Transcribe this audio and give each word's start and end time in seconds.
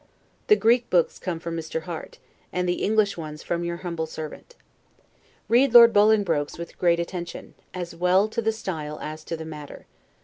The 0.47 0.55
Greek 0.55 0.89
books 0.89 1.19
come 1.19 1.39
from 1.39 1.55
Mr. 1.55 1.83
Harte, 1.83 2.17
and 2.51 2.67
the 2.67 2.83
English 2.83 3.17
ones 3.17 3.43
from 3.43 3.63
your 3.63 3.77
humble 3.85 4.07
servant. 4.07 4.55
Read 5.47 5.75
Lord 5.75 5.93
Bolingbroke's 5.93 6.57
with 6.57 6.79
great 6.79 6.99
attention, 6.99 7.53
as 7.71 7.93
well 7.95 8.27
to 8.29 8.41
the 8.41 8.51
style 8.51 8.97
as 8.99 9.23
to 9.25 9.37
the 9.37 9.45
matter. 9.45 9.85